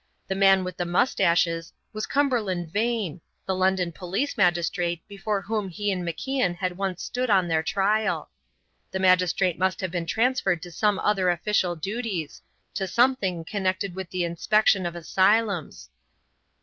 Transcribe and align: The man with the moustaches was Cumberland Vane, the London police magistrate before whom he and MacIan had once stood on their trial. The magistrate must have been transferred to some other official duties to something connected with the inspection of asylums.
The 0.27 0.33
man 0.33 0.63
with 0.63 0.77
the 0.77 0.85
moustaches 0.87 1.73
was 1.93 2.07
Cumberland 2.07 2.73
Vane, 2.73 3.21
the 3.45 3.53
London 3.53 3.91
police 3.91 4.35
magistrate 4.35 5.07
before 5.07 5.43
whom 5.43 5.69
he 5.69 5.91
and 5.91 6.03
MacIan 6.03 6.55
had 6.55 6.75
once 6.75 7.03
stood 7.03 7.29
on 7.29 7.47
their 7.47 7.61
trial. 7.61 8.31
The 8.89 8.97
magistrate 8.99 9.59
must 9.59 9.79
have 9.79 9.91
been 9.91 10.07
transferred 10.07 10.63
to 10.63 10.71
some 10.71 10.97
other 10.97 11.29
official 11.29 11.75
duties 11.75 12.41
to 12.73 12.87
something 12.87 13.45
connected 13.45 13.93
with 13.93 14.09
the 14.09 14.23
inspection 14.23 14.87
of 14.87 14.95
asylums. 14.95 15.91